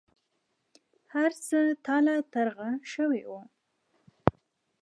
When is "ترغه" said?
2.33-2.69